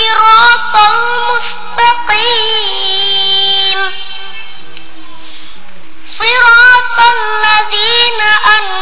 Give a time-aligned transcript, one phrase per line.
[0.00, 0.74] الصراط
[2.08, 2.60] المستقيم.
[6.06, 8.79] صراط الذين أنعمت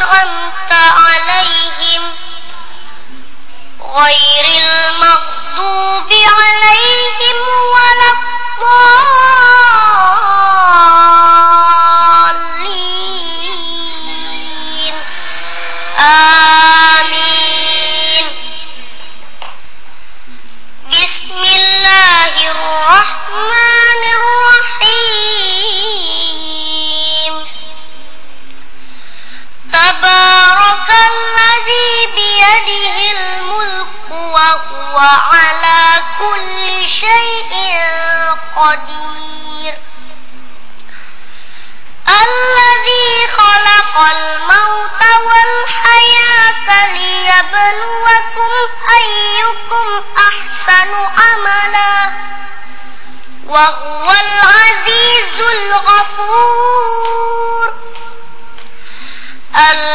[29.79, 37.52] تبارك الذي بيده الملك وهو على كل شيء
[38.56, 39.48] قدير.
[59.59, 59.87] ألا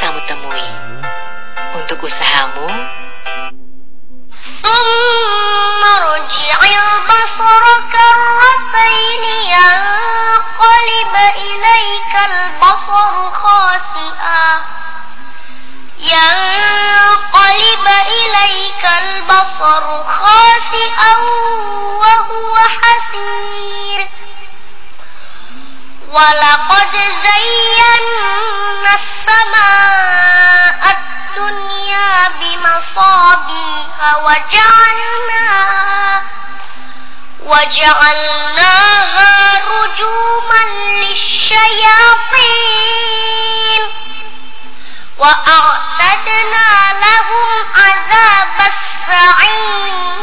[0.00, 0.39] kamu temukan.
[32.90, 36.22] أصابيها وجعلناها
[37.40, 39.34] وجعلناها
[39.70, 40.64] رجوما
[41.02, 41.60] للشياطين
[45.18, 50.20] وأعتدنا لهم عذاب السعير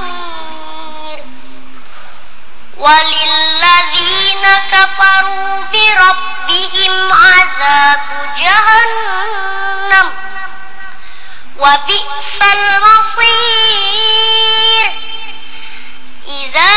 [2.78, 8.00] وللذين كفروا بربهم عذاب
[8.38, 9.97] جهنم
[11.68, 13.68] وبئس المصير.
[16.28, 16.76] إذا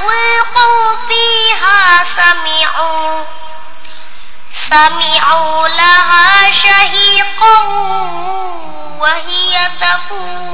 [0.00, 3.24] ألقوا فيها سمعوا
[4.70, 7.62] سمعوا لها شهيقا
[9.00, 10.53] وهي تفور.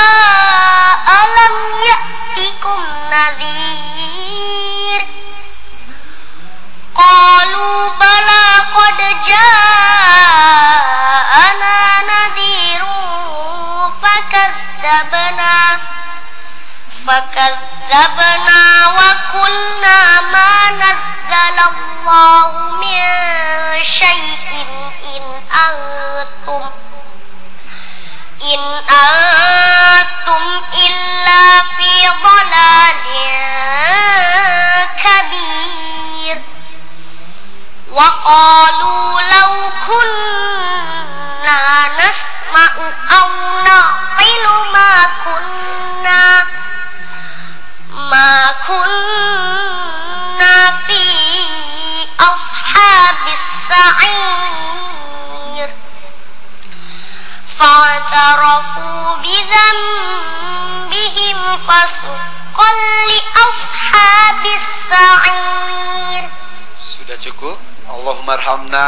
[66.79, 67.57] Sudah cukup.
[67.91, 68.79] Allahumma arhamna